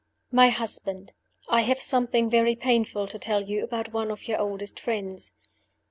"MY 0.31 0.49
HUSBAND 0.49 1.13
"I 1.47 1.61
have 1.61 1.79
something 1.79 2.27
very 2.27 2.55
painful 2.55 3.05
to 3.05 3.19
tell 3.19 3.43
you 3.43 3.63
about 3.63 3.93
one 3.93 4.09
of 4.09 4.27
your 4.27 4.39
oldest 4.39 4.79
friends. 4.79 5.31